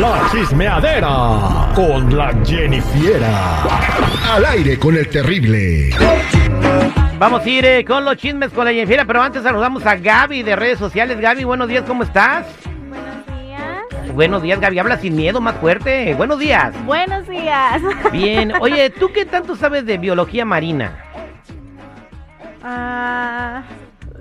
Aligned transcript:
La 0.00 0.28
chismeadera 0.30 1.72
con 1.74 2.16
la 2.16 2.32
Jennifiera. 2.44 3.64
Al 4.32 4.44
aire 4.44 4.78
con 4.78 4.96
el 4.96 5.08
terrible. 5.08 5.90
Vamos 7.18 7.44
a 7.44 7.48
ir 7.48 7.64
eh, 7.64 7.84
con 7.84 8.04
los 8.04 8.16
chismes 8.16 8.52
con 8.52 8.64
la 8.64 8.72
Jennifer, 8.72 9.04
pero 9.06 9.20
antes 9.22 9.42
saludamos 9.42 9.84
a 9.86 9.96
Gaby 9.96 10.42
de 10.44 10.54
redes 10.54 10.78
sociales. 10.78 11.18
Gaby, 11.18 11.44
buenos 11.44 11.68
días, 11.68 11.84
¿cómo 11.84 12.04
estás? 12.04 12.46
Buenos 12.88 13.26
días. 13.26 14.14
Buenos 14.14 14.42
días, 14.42 14.60
Gaby, 14.60 14.78
habla 14.78 14.98
sin 14.98 15.16
miedo, 15.16 15.40
más 15.40 15.56
fuerte. 15.56 16.14
Buenos 16.14 16.38
días. 16.38 16.72
Buenos 16.84 17.26
días. 17.26 17.82
Bien, 18.12 18.52
oye, 18.60 18.90
¿tú 18.90 19.10
qué 19.12 19.24
tanto 19.24 19.56
sabes 19.56 19.84
de 19.84 19.98
biología 19.98 20.44
marina? 20.44 20.96
Ah, 22.62 23.62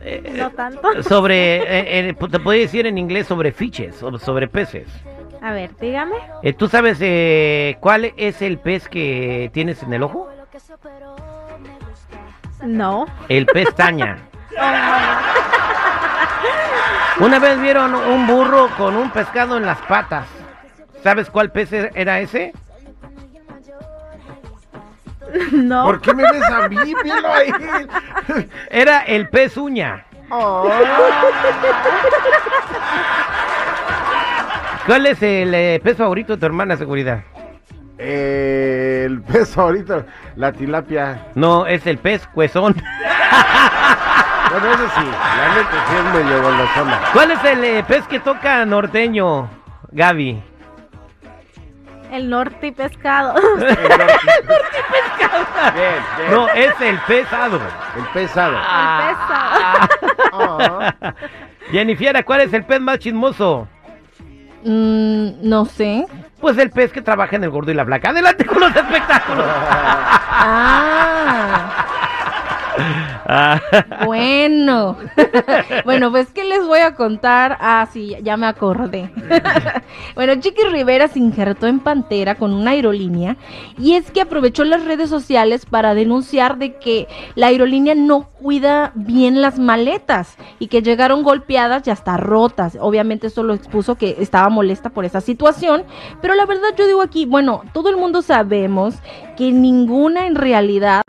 Eh, 0.03 0.33
no 0.37 0.49
tanto. 0.51 1.03
Sobre, 1.03 1.57
eh, 1.57 2.09
eh, 2.09 2.13
te 2.31 2.39
puedo 2.39 2.57
decir 2.59 2.87
en 2.87 2.97
inglés 2.97 3.27
sobre 3.27 3.51
fiches, 3.51 4.01
o 4.01 4.17
sobre 4.17 4.47
peces. 4.47 4.87
A 5.41 5.51
ver, 5.51 5.71
dígame. 5.79 6.15
Eh, 6.43 6.53
¿Tú 6.53 6.67
sabes 6.67 6.97
eh, 7.01 7.77
cuál 7.79 8.13
es 8.17 8.41
el 8.41 8.57
pez 8.57 8.87
que 8.89 9.49
tienes 9.53 9.83
en 9.83 9.93
el 9.93 10.03
ojo? 10.03 10.29
No. 12.63 13.05
El 13.29 13.45
pestaña. 13.45 14.17
Una 17.19 17.39
vez 17.39 17.59
vieron 17.59 17.93
un 17.95 18.27
burro 18.27 18.69
con 18.77 18.95
un 18.95 19.09
pescado 19.11 19.57
en 19.57 19.65
las 19.65 19.79
patas. 19.83 20.27
¿Sabes 21.03 21.29
cuál 21.29 21.51
pez 21.51 21.71
e- 21.73 21.91
era 21.95 22.19
ese? 22.19 22.53
No. 25.51 25.83
¿Por 25.83 25.99
qué 25.99 26.13
me 26.13 26.23
ves 26.31 26.41
a 26.49 26.69
mí? 26.69 26.77
Míralo 27.03 27.27
ahí. 27.33 27.51
Era 28.69 28.99
el 29.01 29.27
pez 29.27 29.57
uña. 29.57 30.05
¿Cuál 34.87 35.05
es 35.05 35.21
el 35.21 35.53
eh, 35.53 35.81
pez 35.83 35.97
favorito 35.97 36.33
de 36.33 36.39
tu 36.39 36.45
hermana, 36.45 36.77
seguridad? 36.77 37.21
Eh, 37.97 39.03
el 39.05 39.21
peso 39.21 39.61
ahorita, 39.63 40.05
la 40.37 40.53
tilapia. 40.53 41.27
No, 41.35 41.67
es 41.67 41.85
el 41.85 41.97
pez 41.97 42.25
cuezón. 42.27 42.75
Bueno, 44.49 44.73
eso 44.73 44.87
sí, 44.97 45.05
la 45.05 45.55
neta 45.55 45.85
sí 45.89 45.95
es 45.97 46.03
medio 46.13 46.41
golosona. 46.41 47.01
¿Cuál 47.11 47.31
es 47.31 47.43
el 47.43 47.63
eh, 47.65 47.83
pez 47.85 48.07
que 48.07 48.21
toca 48.21 48.65
norteño, 48.65 49.49
Gaby? 49.91 50.41
El 52.13 52.29
norte 52.29 52.67
y 52.67 52.71
pescado. 52.71 53.35
Bien, 53.57 53.75
bien. 56.17 56.31
No, 56.31 56.47
es 56.47 56.79
el 56.79 56.97
pesado. 56.99 57.59
El 57.97 58.05
pesado. 58.13 58.55
Ah. 58.57 59.89
Ah. 60.31 61.13
Jennifer, 61.71 62.23
¿cuál 62.23 62.41
es 62.41 62.53
el 62.53 62.63
pez 62.63 62.79
más 62.79 62.99
chismoso? 62.99 63.67
Mm, 64.69 65.47
no 65.47 65.63
sé. 65.65 66.05
Pues 66.41 66.57
el 66.57 66.69
pez 66.71 66.91
que 66.91 67.01
trabaja 67.01 67.37
en 67.37 67.43
el 67.45 67.49
gordo 67.49 67.71
y 67.71 67.73
la 67.73 67.85
flaca. 67.85 68.09
Adelante 68.09 68.45
con 68.45 68.59
los 68.59 68.75
espectáculos. 68.75 69.45
Ah, 70.39 71.71
Ah. 73.29 73.46
bueno. 74.05 74.97
bueno, 75.85 76.11
pues 76.11 76.27
que 76.31 76.43
les 76.43 76.65
voy 76.65 76.79
a 76.79 76.95
contar. 76.95 77.57
Ah, 77.59 77.87
sí, 77.91 78.15
ya 78.23 78.37
me 78.37 78.47
acordé. 78.47 79.11
bueno, 80.15 80.35
Chiqui 80.35 80.63
Rivera 80.71 81.07
se 81.07 81.19
injertó 81.19 81.67
en 81.67 81.79
Pantera 81.79 82.35
con 82.35 82.53
una 82.53 82.71
aerolínea 82.71 83.37
y 83.77 83.93
es 83.93 84.11
que 84.11 84.21
aprovechó 84.21 84.63
las 84.63 84.85
redes 84.85 85.09
sociales 85.09 85.65
para 85.65 85.93
denunciar 85.93 86.57
de 86.57 86.75
que 86.77 87.07
la 87.35 87.47
aerolínea 87.47 87.95
no 87.95 88.29
cuida 88.41 88.91
bien 88.95 89.41
las 89.41 89.59
maletas 89.59 90.37
y 90.59 90.67
que 90.67 90.81
llegaron 90.81 91.23
golpeadas 91.23 91.87
y 91.87 91.89
hasta 91.89 92.17
rotas. 92.17 92.77
Obviamente 92.79 93.27
eso 93.27 93.43
lo 93.43 93.53
expuso 93.53 93.95
que 93.95 94.17
estaba 94.19 94.49
molesta 94.49 94.89
por 94.89 95.05
esa 95.05 95.21
situación, 95.21 95.83
pero 96.21 96.35
la 96.35 96.45
verdad 96.45 96.69
yo 96.77 96.87
digo 96.87 97.01
aquí, 97.01 97.25
bueno, 97.25 97.63
todo 97.73 97.89
el 97.89 97.97
mundo 97.97 98.21
sabemos 98.21 98.95
que 99.35 99.51
ninguna 99.51 100.27
en 100.27 100.35
realidad 100.35 101.01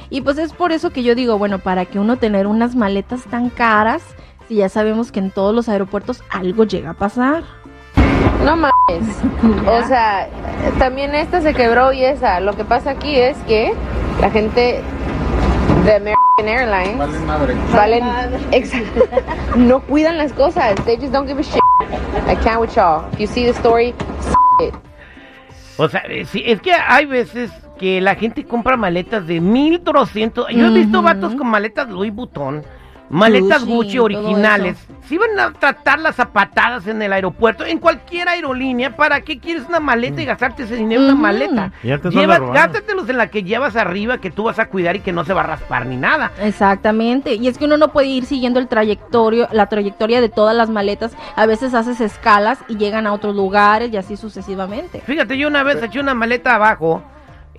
Y 0.10 0.22
pues 0.22 0.38
es 0.38 0.54
por 0.54 0.72
eso 0.72 0.90
que 0.92 1.04
yo 1.04 1.16
digo, 1.16 1.38
bueno, 1.38 1.60
para 1.60 1.86
que 1.86 2.00
uno 2.00 2.18
tener 2.18 2.48
unas 2.48 2.76
maletas 2.76 3.24
tan 3.26 3.50
caras, 3.50 4.02
si 4.48 4.56
ya 4.56 4.70
sabemos 4.70 5.12
que 5.12 5.20
en 5.20 5.32
todos 5.32 5.54
los 5.54 5.70
aeropuertos 5.70 6.24
algo 6.32 6.64
llega 6.64 6.92
a 6.92 6.94
pasar. 6.96 7.44
No 8.44 8.56
mames. 8.56 9.18
O 9.68 9.88
sea, 9.88 10.28
también 10.80 11.14
esta 11.14 11.42
se 11.42 11.54
quebró 11.54 11.92
y 11.94 12.04
esa. 12.04 12.40
Lo 12.40 12.54
que 12.54 12.64
pasa 12.66 12.92
aquí 12.92 13.16
es 13.16 13.38
que 13.48 13.74
la 14.22 14.32
gente 14.32 14.82
de 15.86 15.94
American 15.96 16.16
Airlines 16.48 16.98
Vale 16.98 17.20
madre. 17.20 17.56
valen 17.74 18.04
exacto, 18.52 19.02
no 19.58 19.82
cuidan 19.82 20.18
las 20.18 20.34
cosas. 20.34 20.76
They 20.86 20.98
just 20.98 21.12
don't 21.12 21.28
give 21.28 21.40
a 21.40 21.44
shit. 21.44 21.62
I 22.28 22.36
can't 22.36 22.60
with 22.62 22.76
y'all. 22.76 23.06
If 23.14 23.20
you 23.20 23.28
see 23.28 23.46
the 23.46 23.54
story, 23.54 23.94
it. 24.62 24.74
O 25.80 25.88
sea, 25.88 26.02
eh, 26.02 26.26
sí, 26.26 26.44
es 26.46 26.62
que 26.62 26.74
hay 26.74 27.06
veces 27.06 27.52
que 27.80 28.02
la 28.02 28.16
gente 28.16 28.44
compra 28.44 28.76
maletas 28.76 29.26
de 29.26 29.40
1300. 29.40 30.48
Yo 30.50 30.68
he 30.68 30.72
visto 30.72 31.02
vatos 31.02 31.36
con 31.36 31.48
maletas 31.48 31.90
Louis 31.90 32.14
Vuitton, 32.14 32.64
maletas 33.10 33.66
Gucci, 33.66 34.00
originales. 34.00 34.78
Si 35.08 35.18
van 35.18 35.40
a 35.40 35.52
tratarlas 35.54 36.20
a 36.20 36.30
patadas 36.32 36.86
en 36.86 37.02
el 37.02 37.12
aeropuerto, 37.12 37.66
en 37.66 37.80
cualquier 37.80 38.30
aerolínea, 38.30 38.96
¿para 38.96 39.22
qué 39.22 39.40
quieres 39.40 39.64
una 39.68 39.80
maleta 39.80 40.22
y 40.22 40.26
gastarte 40.26 40.64
ese 40.64 40.76
dinero 40.76 41.02
en 41.02 41.08
una 41.08 41.16
maleta? 41.16 41.72
Y 41.82 41.90
antes 41.92 42.14
no 42.14 42.22
Lleva, 42.22 42.34
la 42.34 42.40
robaban. 42.40 42.64
gástatelos 42.72 43.10
en 43.10 43.18
la 43.18 43.28
que 43.28 43.44
llevas 43.44 43.76
arriba, 43.76 44.20
que 44.20 44.30
tú 44.30 44.44
vas 44.44 44.60
a 44.60 44.68
cuidar 44.68 44.96
y 44.96 45.00
que 45.00 45.12
no 45.12 45.26
se 45.26 45.34
va 45.34 45.42
a 45.42 45.48
raspar 45.48 45.88
ni 45.88 45.98
nada. 45.98 46.32
Exactamente, 46.40 47.34
y 47.36 47.48
es 47.48 47.58
que 47.58 47.66
uno 47.66 47.78
no 47.78 47.92
puede 47.92 48.08
ir 48.08 48.26
siguiendo 48.26 48.60
el 48.60 48.68
trayectorio, 48.68 49.48
la 49.52 49.66
trayectoria 49.66 50.22
de 50.22 50.30
todas 50.30 50.56
las 50.56 50.70
maletas, 50.70 51.14
a 51.36 51.46
veces 51.48 51.74
haces 51.74 52.00
escalas 52.02 52.60
y 52.68 52.78
llegan 52.78 53.08
a 53.08 53.14
otros 53.14 53.36
lugares 53.36 53.92
y 53.92 53.98
así 53.98 54.16
sucesivamente. 54.16 55.02
Fíjate, 55.02 55.38
yo 55.38 55.48
una 55.48 55.64
vez 55.64 55.82
eché 55.82 56.00
una 56.00 56.14
maleta 56.14 56.56
abajo 56.56 57.02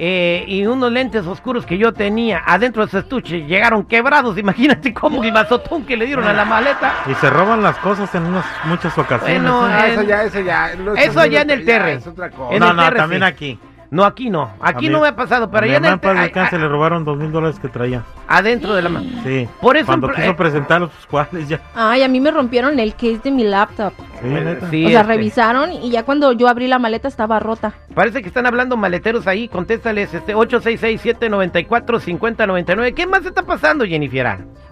eh, 0.02 0.46
y 0.46 0.64
unos 0.64 0.90
lentes 0.90 1.26
oscuros 1.26 1.66
que 1.66 1.76
yo 1.76 1.92
tenía 1.92 2.42
adentro 2.46 2.80
de 2.82 2.88
ese 2.88 3.00
estuche 3.00 3.42
llegaron 3.42 3.84
quebrados. 3.84 4.38
Imagínate 4.38 4.94
cómo 4.94 5.22
el 5.22 5.30
mazotón 5.30 5.84
que 5.84 5.94
le 5.94 6.06
dieron 6.06 6.26
a 6.26 6.32
la 6.32 6.46
maleta. 6.46 6.94
Y 7.06 7.14
se 7.16 7.28
roban 7.28 7.62
las 7.62 7.76
cosas 7.76 8.14
en 8.14 8.24
unas, 8.24 8.46
muchas 8.64 8.96
ocasiones. 8.96 9.42
Bueno, 9.42 9.68
¿eh? 9.68 9.72
Ah, 9.74 9.88
eso 9.88 10.02
ya, 10.02 10.24
eso 10.24 10.40
ya. 10.40 10.72
Eso 10.96 11.20
allá 11.20 11.42
en 11.42 11.50
el 11.50 11.60
ya 11.60 11.66
Terre. 11.66 11.92
Es 11.92 12.06
otra 12.06 12.30
cosa. 12.30 12.54
en 12.54 12.60
no, 12.60 12.70
el 12.70 12.76
no, 12.76 12.92
también 12.94 13.22
aquí. 13.22 13.58
No, 13.90 14.04
aquí 14.04 14.30
no. 14.30 14.52
Aquí 14.60 14.86
A 14.86 14.90
no 14.90 14.98
mí- 14.98 15.02
me 15.02 15.08
ha 15.08 15.16
pasado, 15.16 15.50
pero 15.50 15.64
a 15.64 15.68
mi 15.68 15.74
allá 15.74 15.78
en 15.78 15.84
el 16.00 16.16
ay, 16.16 16.24
descanse, 16.26 16.54
ay, 16.56 16.62
le 16.62 16.68
robaron 16.68 17.04
dos 17.04 17.18
mil 17.18 17.32
dólares 17.32 17.58
que 17.58 17.66
traía. 17.68 18.04
adentro 18.28 18.72
de 18.74 18.82
la 18.82 18.88
mano. 18.88 19.08
Sí. 19.24 19.48
Por 19.60 19.76
eso 19.76 19.86
Cuando 19.86 20.08
quiso 20.10 20.30
eh, 20.30 20.34
presentar 20.34 20.80
los 20.80 20.90
cuales 21.10 21.48
ya. 21.48 21.60
Ay, 21.74 22.02
a 22.04 22.08
mí 22.08 22.20
me 22.20 22.30
rompieron 22.30 22.78
el 22.78 22.92
case 22.94 23.18
de 23.24 23.30
mi 23.32 23.42
laptop. 23.42 23.92
Sí, 24.22 24.28
neta. 24.28 24.70
Sí, 24.70 24.86
o 24.86 24.90
sea, 24.90 25.00
este, 25.00 25.12
revisaron 25.12 25.72
y 25.72 25.90
ya 25.90 26.04
cuando 26.04 26.30
yo 26.32 26.46
abrí 26.48 26.68
la 26.68 26.78
maleta 26.78 27.08
estaba 27.08 27.40
rota. 27.40 27.72
Parece 27.94 28.22
que 28.22 28.28
están 28.28 28.46
hablando 28.46 28.76
maleteros 28.76 29.26
ahí. 29.26 29.48
Contéstales 29.48 30.14
este 30.14 30.34
866-794-5099. 30.36 32.94
¿Qué 32.94 33.06
más 33.06 33.24
está 33.26 33.42
pasando, 33.42 33.84
Jennifer? 33.84 34.20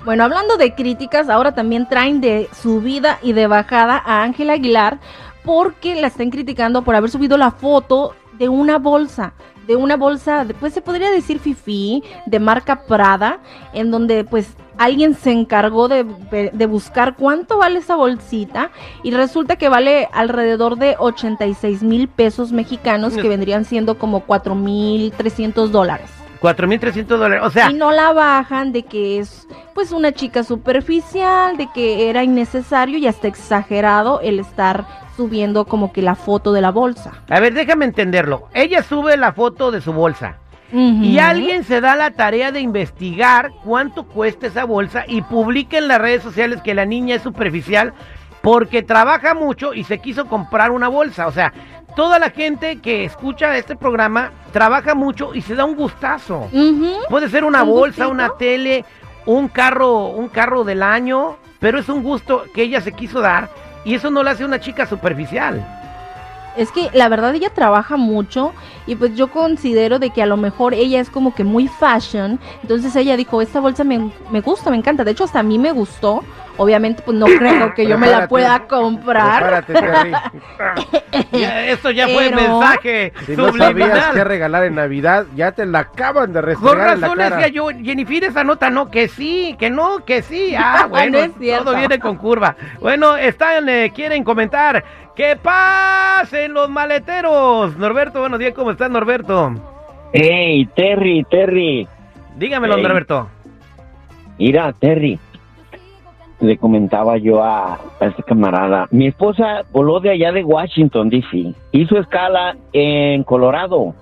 Bueno, 0.04 0.24
hablando 0.24 0.56
de 0.56 0.74
críticas, 0.74 1.28
ahora 1.28 1.52
también 1.52 1.88
traen 1.88 2.20
de 2.20 2.48
subida 2.52 3.18
y 3.22 3.32
de 3.32 3.46
bajada 3.46 4.02
a 4.04 4.22
Ángela 4.22 4.54
Aguilar 4.54 4.98
porque 5.44 5.94
la 6.00 6.08
están 6.08 6.30
criticando 6.30 6.82
por 6.82 6.94
haber 6.94 7.10
subido 7.10 7.36
la 7.38 7.50
foto 7.50 8.14
de 8.38 8.48
una 8.48 8.78
bolsa 8.78 9.34
de 9.68 9.76
una 9.76 9.96
bolsa, 9.98 10.46
pues 10.58 10.72
se 10.72 10.80
podría 10.80 11.10
decir 11.10 11.38
fifi, 11.38 12.02
de 12.24 12.40
marca 12.40 12.86
Prada, 12.86 13.38
en 13.74 13.90
donde 13.90 14.24
pues 14.24 14.48
alguien 14.78 15.14
se 15.14 15.30
encargó 15.30 15.88
de, 15.88 16.04
de 16.52 16.66
buscar 16.66 17.16
cuánto 17.16 17.58
vale 17.58 17.80
esa 17.80 17.94
bolsita 17.94 18.70
y 19.02 19.10
resulta 19.10 19.56
que 19.56 19.68
vale 19.68 20.08
alrededor 20.12 20.78
de 20.78 20.96
86 20.98 21.82
mil 21.82 22.08
pesos 22.08 22.50
mexicanos, 22.50 23.14
que 23.14 23.28
vendrían 23.28 23.66
siendo 23.66 23.98
como 23.98 24.20
4 24.20 24.54
mil 24.54 25.12
300 25.12 25.70
dólares. 25.70 26.17
4.300 26.40 27.06
dólares. 27.06 27.40
O 27.44 27.50
sea, 27.50 27.70
Y 27.70 27.74
no 27.74 27.92
la 27.92 28.12
bajan 28.12 28.72
de 28.72 28.82
que 28.84 29.18
es 29.18 29.46
pues 29.74 29.92
una 29.92 30.12
chica 30.12 30.44
superficial, 30.44 31.56
de 31.56 31.68
que 31.72 32.08
era 32.10 32.22
innecesario 32.24 32.98
y 32.98 33.06
hasta 33.06 33.28
exagerado 33.28 34.20
el 34.20 34.40
estar 34.40 34.86
subiendo 35.16 35.64
como 35.64 35.92
que 35.92 36.02
la 36.02 36.14
foto 36.14 36.52
de 36.52 36.60
la 36.60 36.70
bolsa. 36.70 37.12
a 37.28 37.40
ver, 37.40 37.52
déjame 37.52 37.84
entenderlo. 37.84 38.48
Ella 38.54 38.82
sube 38.82 39.16
la 39.16 39.32
foto 39.32 39.70
de 39.70 39.80
su 39.80 39.92
bolsa. 39.92 40.36
Y 40.70 41.18
alguien 41.18 41.64
se 41.64 41.80
da 41.80 41.96
la 41.96 42.10
tarea 42.10 42.52
de 42.52 42.60
investigar 42.60 43.52
cuánto 43.64 44.04
cuesta 44.04 44.48
esa 44.48 44.64
bolsa 44.64 45.04
y 45.08 45.22
publica 45.22 45.78
en 45.78 45.88
las 45.88 45.98
redes 45.98 46.22
sociales 46.22 46.60
que 46.60 46.74
la 46.74 46.84
niña 46.84 47.14
es 47.14 47.22
superficial 47.22 47.94
porque 48.42 48.82
trabaja 48.82 49.34
mucho 49.34 49.74
y 49.74 49.84
se 49.84 49.98
quiso 49.98 50.26
comprar 50.26 50.70
una 50.70 50.88
bolsa. 50.88 51.26
O 51.26 51.32
sea, 51.32 51.52
toda 51.96 52.18
la 52.18 52.30
gente 52.30 52.76
que 52.80 53.04
escucha 53.04 53.56
este 53.56 53.76
programa 53.76 54.32
trabaja 54.52 54.94
mucho 54.94 55.34
y 55.34 55.42
se 55.42 55.54
da 55.54 55.64
un 55.64 55.74
gustazo. 55.76 56.48
Puede 57.08 57.28
ser 57.28 57.44
una 57.44 57.62
¿Un 57.62 57.70
bolsa, 57.70 58.04
gustito? 58.06 58.10
una 58.10 58.30
tele, 58.38 58.84
un 59.26 59.48
carro, 59.48 60.06
un 60.06 60.28
carro 60.28 60.64
del 60.64 60.82
año, 60.82 61.36
pero 61.58 61.78
es 61.78 61.88
un 61.88 62.02
gusto 62.02 62.44
que 62.54 62.62
ella 62.62 62.80
se 62.80 62.92
quiso 62.92 63.20
dar 63.20 63.48
y 63.84 63.94
eso 63.94 64.10
no 64.10 64.22
la 64.22 64.32
hace 64.32 64.44
una 64.44 64.60
chica 64.60 64.86
superficial. 64.86 65.66
Es 66.56 66.72
que 66.72 66.90
la 66.92 67.08
verdad 67.08 67.34
ella 67.36 67.50
trabaja 67.50 67.96
mucho 67.96 68.52
y 68.86 68.96
pues 68.96 69.14
yo 69.14 69.30
considero 69.30 70.00
de 70.00 70.10
que 70.10 70.22
a 70.22 70.26
lo 70.26 70.36
mejor 70.36 70.74
ella 70.74 70.98
es 71.00 71.08
como 71.08 71.32
que 71.32 71.44
muy 71.44 71.68
fashion. 71.68 72.40
Entonces 72.62 72.96
ella 72.96 73.16
dijo, 73.16 73.40
esta 73.40 73.60
bolsa 73.60 73.84
me, 73.84 74.10
me 74.30 74.40
gusta, 74.40 74.70
me 74.70 74.76
encanta. 74.76 75.04
De 75.04 75.12
hecho 75.12 75.22
hasta 75.24 75.38
a 75.38 75.44
mí 75.44 75.56
me 75.58 75.70
gustó. 75.70 76.24
Obviamente 76.58 77.02
pues 77.04 77.16
no 77.16 77.26
creo 77.26 77.72
que 77.72 77.86
yo 77.86 77.96
me 77.98 78.08
la 78.08 78.26
pueda 78.28 78.66
comprar. 78.66 79.62
Prepárate, 79.62 79.72
Terry. 79.72 80.12
Ya, 81.32 81.66
esto 81.66 81.90
ya 81.90 82.06
fue 82.08 82.30
Pero- 82.30 82.36
mensaje 82.36 83.12
Si 83.26 83.36
no 83.36 83.52
sabías 83.56 84.08
qué 84.12 84.24
regalar 84.24 84.64
en 84.64 84.74
Navidad, 84.74 85.26
ya 85.36 85.52
te 85.52 85.64
la 85.66 85.80
acaban 85.80 86.32
de 86.32 86.40
Con 86.40 86.48
restregar 86.48 86.94
en 86.94 87.00
la 87.00 87.06
razón 87.06 87.18
cara. 87.18 87.36
decía 87.36 87.48
yo, 87.48 87.68
Jennifer, 87.68 88.24
esa 88.24 88.44
nota 88.44 88.70
no, 88.70 88.90
que 88.90 89.08
sí, 89.08 89.54
que 89.58 89.70
no, 89.70 90.04
que 90.04 90.22
sí. 90.22 90.54
Ah, 90.56 90.86
bueno, 90.90 91.18
No 91.18 91.24
es 91.24 91.32
cierto. 91.38 91.64
todo 91.66 91.76
viene 91.76 91.98
con 91.98 92.16
curva. 92.16 92.56
Bueno, 92.80 93.16
están, 93.16 93.68
eh, 93.68 93.92
quieren 93.94 94.24
comentar. 94.24 94.84
¡Que 95.14 95.36
pasen 95.36 96.52
los 96.54 96.68
maleteros! 96.68 97.76
Norberto, 97.76 98.20
buenos 98.20 98.38
días, 98.38 98.52
¿cómo 98.54 98.70
estás, 98.72 98.90
Norberto? 98.90 99.52
Hey, 100.12 100.68
Terry, 100.76 101.24
Terry. 101.30 101.88
Dígamelo, 102.36 102.76
Hey. 102.76 102.82
Norberto. 102.82 103.28
Mira, 104.38 104.72
Terry. 104.72 105.18
Le 106.40 106.56
comentaba 106.56 107.16
yo 107.18 107.42
a, 107.42 107.78
este 108.00 108.22
camarada. 108.22 108.86
Mi 108.90 109.08
esposa 109.08 109.64
voló 109.72 110.00
de 110.00 110.10
allá 110.10 110.32
de 110.32 110.44
Washington, 110.44 111.10
D.C. 111.10 111.54
Hizo 111.72 111.98
escala 111.98 112.56
en 112.72 113.24
Colorado. 113.24 113.94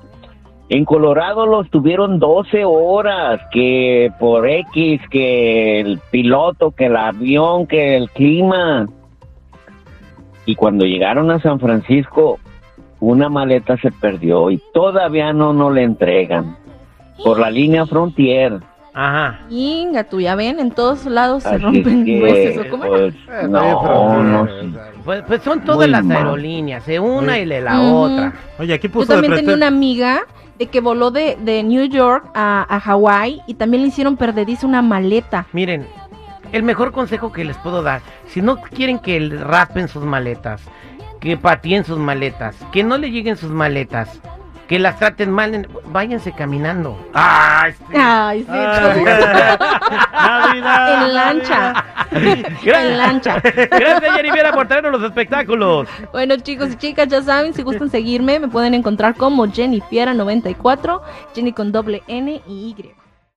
En 0.68 0.84
Colorado 0.84 1.46
los 1.46 1.70
tuvieron 1.70 2.18
12 2.18 2.64
horas, 2.64 3.40
que 3.52 4.10
por 4.18 4.48
X, 4.48 5.00
que 5.10 5.80
el 5.80 6.00
piloto, 6.10 6.72
que 6.72 6.86
el 6.86 6.96
avión, 6.96 7.66
que 7.66 7.96
el 7.96 8.10
clima. 8.10 8.88
Y 10.44 10.56
cuando 10.56 10.84
llegaron 10.84 11.30
a 11.30 11.40
San 11.40 11.60
Francisco, 11.60 12.38
una 13.00 13.28
maleta 13.28 13.76
se 13.76 13.92
perdió 13.92 14.50
y 14.50 14.60
todavía 14.72 15.32
no 15.32 15.52
nos 15.52 15.72
la 15.72 15.82
entregan. 15.82 16.56
Por 17.22 17.38
la 17.38 17.50
línea 17.50 17.86
Frontier. 17.86 18.60
Ajá. 18.98 19.40
Inga, 19.50 20.04
tú 20.04 20.22
ya 20.22 20.34
ven, 20.34 20.58
en 20.58 20.70
todos 20.70 21.04
lados 21.04 21.42
se 21.42 21.50
Así 21.50 21.58
rompen 21.58 22.02
que, 22.06 22.18
pues, 22.18 23.06
Eh, 23.28 23.46
no, 23.46 24.22
no, 24.22 24.48
Pues, 25.04 25.22
pues 25.26 25.42
son 25.42 25.60
todas 25.60 25.80
Muy 25.86 25.88
las 25.90 26.02
mal. 26.02 26.16
aerolíneas, 26.16 26.86
de 26.86 26.98
una 26.98 27.38
y 27.38 27.44
de 27.44 27.60
la 27.60 27.78
otra. 27.78 28.32
Oye, 28.58 28.72
aquí 28.72 28.88
Yo 28.88 28.94
puso 28.94 29.08
de 29.08 29.14
también 29.16 29.34
tenía 29.34 29.54
una 29.54 29.66
amiga 29.66 30.22
de 30.58 30.68
que 30.68 30.80
voló 30.80 31.10
de, 31.10 31.36
de 31.42 31.62
New 31.62 31.84
York 31.84 32.30
a, 32.34 32.64
a 32.74 32.80
Hawái 32.80 33.42
y 33.46 33.54
también 33.54 33.82
le 33.82 33.88
hicieron 33.90 34.16
perdediza 34.16 34.66
una 34.66 34.80
maleta. 34.80 35.44
Miren, 35.52 35.86
el 36.52 36.62
mejor 36.62 36.92
consejo 36.92 37.32
que 37.32 37.44
les 37.44 37.58
puedo 37.58 37.82
dar, 37.82 38.00
si 38.28 38.40
no 38.40 38.56
quieren 38.62 38.98
que 38.98 39.20
le 39.20 39.36
raspen 39.44 39.88
sus 39.88 40.04
maletas, 40.04 40.62
que 41.20 41.36
pateen 41.36 41.84
sus 41.84 41.98
maletas, 41.98 42.56
que 42.72 42.82
no 42.82 42.96
le 42.96 43.10
lleguen 43.10 43.36
sus 43.36 43.50
maletas, 43.50 44.22
que 44.68 44.78
las 44.78 44.98
traten 44.98 45.30
mal, 45.30 45.54
en- 45.54 45.68
váyanse 45.86 46.32
caminando. 46.32 46.98
¡Ay, 47.14 47.72
sí! 47.72 47.84
Ay, 47.96 48.42
sí, 48.42 48.48
Ay, 48.50 49.04
Navidad. 50.60 51.02
en 51.06 51.14
lancha. 51.14 51.84
Gracias. 52.10 52.84
En 52.84 52.98
lancha. 52.98 53.40
Gracias, 53.44 54.14
Jennifer, 54.16 54.50
por 54.52 54.66
traernos 54.68 54.92
los 54.92 55.02
espectáculos. 55.04 55.88
Bueno, 56.12 56.36
chicos 56.38 56.70
y 56.72 56.76
chicas, 56.76 57.08
ya 57.08 57.22
saben, 57.22 57.54
si 57.54 57.62
gustan 57.62 57.90
seguirme, 57.90 58.40
me 58.40 58.48
pueden 58.48 58.74
encontrar 58.74 59.14
como 59.14 59.50
Jenny 59.50 59.80
Fiera94, 59.82 61.00
Jenny 61.34 61.52
con 61.52 61.70
doble 61.72 62.02
N 62.08 62.42
y 62.46 62.74
Y. 62.76 62.94